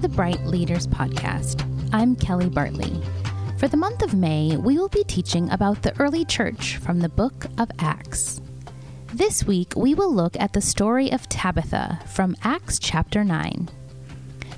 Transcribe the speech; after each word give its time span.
the 0.00 0.08
Brite 0.08 0.46
Leaders 0.46 0.86
Podcast. 0.86 1.62
I'm 1.92 2.16
Kelly 2.16 2.48
Bartley. 2.48 3.02
For 3.58 3.68
the 3.68 3.76
month 3.76 4.00
of 4.00 4.14
May, 4.14 4.56
we 4.56 4.78
will 4.78 4.88
be 4.88 5.04
teaching 5.04 5.50
about 5.50 5.82
the 5.82 5.94
early 6.00 6.24
church 6.24 6.78
from 6.78 7.00
the 7.00 7.10
book 7.10 7.44
of 7.58 7.70
Acts. 7.80 8.40
This 9.12 9.44
week, 9.44 9.74
we 9.76 9.94
will 9.94 10.10
look 10.10 10.40
at 10.40 10.54
the 10.54 10.62
story 10.62 11.12
of 11.12 11.28
Tabitha 11.28 12.00
from 12.06 12.34
Acts 12.42 12.78
chapter 12.78 13.22
9. 13.24 13.68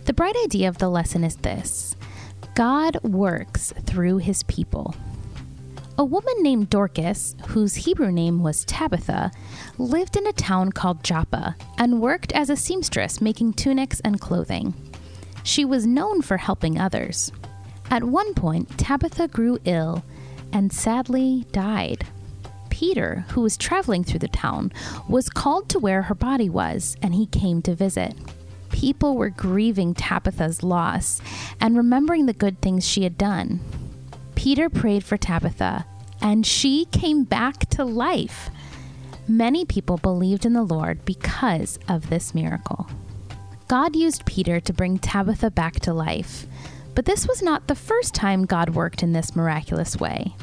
The 0.04 0.12
bright 0.12 0.36
idea 0.44 0.68
of 0.68 0.78
the 0.78 0.88
lesson 0.88 1.24
is 1.24 1.34
this 1.34 1.96
God 2.54 3.02
works 3.02 3.72
through 3.84 4.18
his 4.18 4.44
people. 4.44 4.94
A 5.98 6.04
woman 6.04 6.36
named 6.38 6.70
Dorcas, 6.70 7.34
whose 7.48 7.74
Hebrew 7.74 8.12
name 8.12 8.44
was 8.44 8.64
Tabitha, 8.64 9.32
lived 9.76 10.16
in 10.16 10.28
a 10.28 10.32
town 10.32 10.70
called 10.70 11.02
Joppa 11.02 11.56
and 11.78 12.00
worked 12.00 12.30
as 12.30 12.48
a 12.48 12.56
seamstress 12.56 13.20
making 13.20 13.54
tunics 13.54 13.98
and 14.04 14.20
clothing. 14.20 14.72
She 15.42 15.64
was 15.64 15.86
known 15.86 16.22
for 16.22 16.36
helping 16.36 16.78
others. 16.78 17.32
At 17.90 18.04
one 18.04 18.34
point, 18.34 18.78
Tabitha 18.78 19.28
grew 19.28 19.58
ill 19.64 20.04
and 20.52 20.72
sadly 20.72 21.46
died. 21.52 22.06
Peter, 22.70 23.24
who 23.30 23.40
was 23.42 23.56
traveling 23.56 24.02
through 24.02 24.20
the 24.20 24.28
town, 24.28 24.72
was 25.08 25.28
called 25.28 25.68
to 25.68 25.78
where 25.78 26.02
her 26.02 26.14
body 26.14 26.48
was, 26.48 26.96
and 27.02 27.14
he 27.14 27.26
came 27.26 27.62
to 27.62 27.74
visit. 27.74 28.14
People 28.70 29.16
were 29.16 29.28
grieving 29.28 29.94
Tabitha's 29.94 30.62
loss 30.62 31.20
and 31.60 31.76
remembering 31.76 32.26
the 32.26 32.32
good 32.32 32.60
things 32.60 32.88
she 32.88 33.04
had 33.04 33.18
done. 33.18 33.60
Peter 34.34 34.68
prayed 34.68 35.04
for 35.04 35.16
Tabitha, 35.16 35.86
and 36.20 36.46
she 36.46 36.86
came 36.86 37.24
back 37.24 37.68
to 37.70 37.84
life. 37.84 38.50
Many 39.28 39.64
people 39.64 39.98
believed 39.98 40.44
in 40.44 40.52
the 40.52 40.64
Lord 40.64 41.04
because 41.04 41.78
of 41.88 42.10
this 42.10 42.34
miracle. 42.34 42.88
God 43.72 43.96
used 43.96 44.26
Peter 44.26 44.60
to 44.60 44.72
bring 44.74 44.98
Tabitha 44.98 45.50
back 45.50 45.80
to 45.80 45.94
life, 45.94 46.46
but 46.94 47.06
this 47.06 47.26
was 47.26 47.40
not 47.40 47.68
the 47.68 47.74
first 47.74 48.14
time 48.14 48.44
God 48.44 48.74
worked 48.74 49.02
in 49.02 49.14
this 49.14 49.34
miraculous 49.34 49.96
way. 49.96 50.36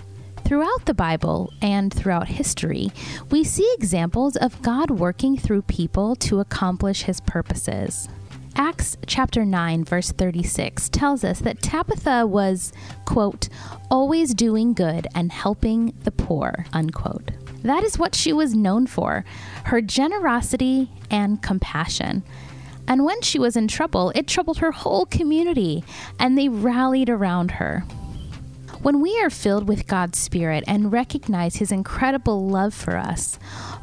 Throughout 0.46 0.86
the 0.86 0.96
Bible 0.96 1.54
and 1.62 1.94
throughout 1.94 2.28
history, 2.28 2.90
we 3.30 3.44
see 3.44 3.72
examples 3.78 4.36
of 4.36 4.60
God 4.64 4.90
working 4.90 5.38
through 5.38 5.62
people 5.62 6.16
to 6.16 6.40
accomplish 6.40 7.04
his 7.04 7.22
purposes. 7.22 8.10
Acts 8.56 8.98
chapter 9.06 9.46
9 9.46 9.84
verse 9.84 10.12
36 10.12 10.90
tells 10.90 11.24
us 11.24 11.40
that 11.42 11.62
Tabitha 11.62 12.26
was, 12.26 12.74
quote, 13.06 13.48
always 13.92 14.34
doing 14.34 14.74
good 14.74 15.06
and 15.14 15.32
helping 15.32 15.94
the 16.04 16.12
poor, 16.12 16.66
unquote. 16.74 17.30
That 17.62 17.84
is 17.84 18.00
what 18.00 18.16
she 18.16 18.34
was 18.34 18.56
known 18.56 18.88
for, 18.88 19.24
her 19.66 19.82
generosity 19.82 20.90
and 21.12 21.44
compassion. 21.44 22.24
And 22.90 23.06
when 23.06 23.22
she 23.22 23.38
was 23.38 23.56
in 23.56 23.68
trouble, 23.68 24.12
it 24.16 24.28
troubled 24.28 24.58
her 24.58 24.72
whole 24.72 25.06
community, 25.06 25.84
and 26.20 26.36
they 26.36 26.50
rallied 26.50 27.10
around 27.10 27.52
her. 27.52 27.82
When 28.82 29.00
we 29.00 29.22
are 29.22 29.30
filled 29.30 29.68
with 29.68 29.88
God's 29.88 30.18
Spirit 30.18 30.64
and 30.66 30.92
recognize 30.92 31.58
His 31.58 31.72
incredible 31.72 32.48
love 32.48 32.74
for 32.74 32.98
us, 32.98 33.38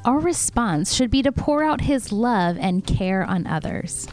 our 0.05 0.19
response 0.19 0.93
should 0.93 1.11
be 1.11 1.23
to 1.23 1.31
pour 1.31 1.63
out 1.63 1.83
His 1.83 2.11
love 2.11 2.57
and 2.59 2.87
care 2.87 3.23
on 3.23 3.47
others. 3.47 4.09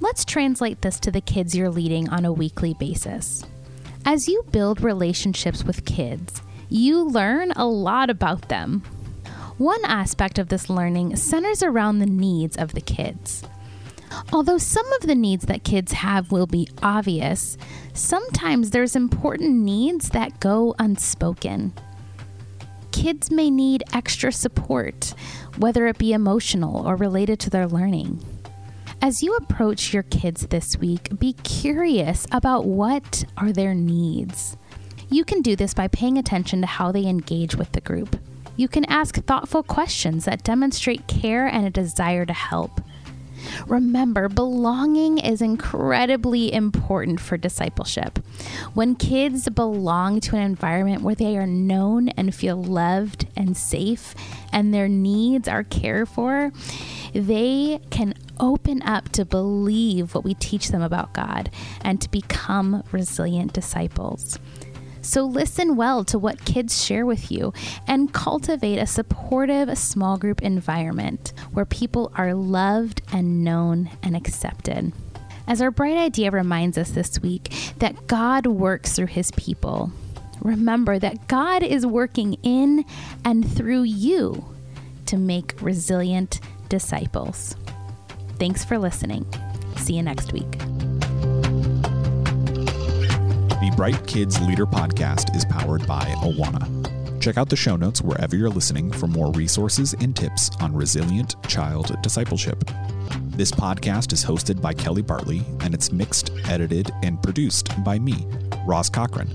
Let's 0.00 0.24
translate 0.24 0.80
this 0.80 0.98
to 1.00 1.10
the 1.10 1.20
kids 1.20 1.54
you're 1.54 1.68
leading 1.68 2.08
on 2.08 2.24
a 2.24 2.32
weekly 2.32 2.74
basis. 2.74 3.44
As 4.06 4.28
you 4.28 4.44
build 4.50 4.82
relationships 4.82 5.64
with 5.64 5.84
kids, 5.84 6.40
you 6.68 7.02
learn 7.02 7.52
a 7.52 7.66
lot 7.66 8.08
about 8.08 8.48
them. 8.48 8.82
One 9.58 9.84
aspect 9.84 10.38
of 10.38 10.48
this 10.48 10.70
learning 10.70 11.16
centers 11.16 11.62
around 11.62 11.98
the 11.98 12.06
needs 12.06 12.56
of 12.56 12.72
the 12.72 12.80
kids. 12.80 13.42
Although 14.32 14.58
some 14.58 14.90
of 14.94 15.02
the 15.02 15.14
needs 15.14 15.46
that 15.46 15.64
kids 15.64 15.92
have 15.92 16.32
will 16.32 16.46
be 16.46 16.68
obvious, 16.82 17.56
sometimes 17.92 18.70
there's 18.70 18.96
important 18.96 19.56
needs 19.56 20.10
that 20.10 20.40
go 20.40 20.74
unspoken. 20.78 21.72
Kids 22.92 23.30
may 23.30 23.50
need 23.50 23.82
extra 23.92 24.30
support, 24.32 25.14
whether 25.58 25.86
it 25.86 25.98
be 25.98 26.12
emotional 26.12 26.86
or 26.86 26.96
related 26.96 27.40
to 27.40 27.50
their 27.50 27.66
learning. 27.66 28.22
As 29.02 29.22
you 29.22 29.34
approach 29.34 29.92
your 29.92 30.04
kids 30.04 30.46
this 30.46 30.78
week, 30.78 31.18
be 31.18 31.34
curious 31.34 32.26
about 32.32 32.64
what 32.64 33.24
are 33.36 33.52
their 33.52 33.74
needs. 33.74 34.56
You 35.10 35.24
can 35.24 35.42
do 35.42 35.56
this 35.56 35.74
by 35.74 35.88
paying 35.88 36.16
attention 36.16 36.60
to 36.62 36.66
how 36.66 36.90
they 36.90 37.04
engage 37.04 37.54
with 37.54 37.72
the 37.72 37.80
group. 37.80 38.16
You 38.56 38.68
can 38.68 38.84
ask 38.86 39.16
thoughtful 39.16 39.62
questions 39.62 40.24
that 40.24 40.44
demonstrate 40.44 41.06
care 41.06 41.46
and 41.46 41.66
a 41.66 41.70
desire 41.70 42.24
to 42.24 42.32
help. 42.32 42.80
Remember, 43.66 44.28
belonging 44.28 45.18
is 45.18 45.40
incredibly 45.40 46.52
important 46.52 47.20
for 47.20 47.36
discipleship. 47.36 48.18
When 48.74 48.94
kids 48.94 49.48
belong 49.48 50.20
to 50.20 50.36
an 50.36 50.42
environment 50.42 51.02
where 51.02 51.14
they 51.14 51.36
are 51.36 51.46
known 51.46 52.08
and 52.10 52.34
feel 52.34 52.62
loved 52.62 53.26
and 53.36 53.56
safe, 53.56 54.14
and 54.52 54.72
their 54.72 54.88
needs 54.88 55.48
are 55.48 55.64
cared 55.64 56.08
for, 56.08 56.52
they 57.12 57.80
can 57.90 58.14
open 58.40 58.82
up 58.82 59.08
to 59.10 59.24
believe 59.24 60.14
what 60.14 60.24
we 60.24 60.34
teach 60.34 60.68
them 60.68 60.82
about 60.82 61.12
God 61.12 61.50
and 61.82 62.00
to 62.00 62.10
become 62.10 62.82
resilient 62.92 63.52
disciples. 63.52 64.38
So 65.04 65.24
listen 65.24 65.76
well 65.76 66.02
to 66.06 66.18
what 66.18 66.46
kids 66.46 66.82
share 66.82 67.04
with 67.04 67.30
you 67.30 67.52
and 67.86 68.12
cultivate 68.12 68.78
a 68.78 68.86
supportive 68.86 69.76
small 69.76 70.16
group 70.16 70.42
environment 70.42 71.34
where 71.52 71.66
people 71.66 72.10
are 72.16 72.32
loved 72.32 73.02
and 73.12 73.44
known 73.44 73.90
and 74.02 74.16
accepted. 74.16 74.92
As 75.46 75.60
our 75.60 75.70
bright 75.70 75.98
idea 75.98 76.30
reminds 76.30 76.78
us 76.78 76.90
this 76.90 77.20
week 77.20 77.52
that 77.78 78.06
God 78.06 78.46
works 78.46 78.96
through 78.96 79.08
his 79.08 79.30
people, 79.32 79.92
remember 80.40 80.98
that 80.98 81.28
God 81.28 81.62
is 81.62 81.84
working 81.84 82.38
in 82.42 82.86
and 83.26 83.46
through 83.46 83.82
you 83.82 84.42
to 85.04 85.18
make 85.18 85.60
resilient 85.60 86.40
disciples. 86.70 87.56
Thanks 88.38 88.64
for 88.64 88.78
listening. 88.78 89.26
See 89.76 89.94
you 89.96 90.02
next 90.02 90.32
week. 90.32 90.73
The 93.64 93.70
Brite 93.70 94.06
Kids 94.06 94.38
Leader 94.42 94.66
Podcast 94.66 95.34
is 95.34 95.42
powered 95.46 95.86
by 95.86 96.02
Awana. 96.18 97.18
Check 97.18 97.38
out 97.38 97.48
the 97.48 97.56
show 97.56 97.76
notes 97.76 98.02
wherever 98.02 98.36
you're 98.36 98.50
listening 98.50 98.92
for 98.92 99.06
more 99.06 99.32
resources 99.32 99.94
and 100.00 100.14
tips 100.14 100.50
on 100.60 100.74
resilient 100.74 101.42
child 101.48 101.96
discipleship. 102.02 102.62
This 103.30 103.50
podcast 103.50 104.12
is 104.12 104.22
hosted 104.22 104.60
by 104.60 104.74
Kelly 104.74 105.00
Bartley 105.00 105.40
and 105.60 105.72
it's 105.72 105.92
mixed, 105.92 106.30
edited, 106.46 106.90
and 107.02 107.22
produced 107.22 107.70
by 107.82 107.98
me, 107.98 108.26
Ross 108.66 108.90
Cochran. 108.90 109.32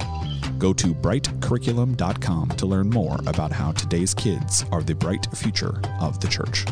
Go 0.60 0.74
to 0.74 0.94
britecurriculum.com 0.94 2.50
to 2.50 2.66
learn 2.68 2.92
more 2.92 3.18
about 3.26 3.52
how 3.52 3.72
today's 3.72 4.14
kids 4.14 4.64
are 4.72 4.84
the 4.84 4.94
bright 4.94 5.26
future 5.36 5.82
of 6.00 6.20
the 6.20 6.28
church. 6.28 6.68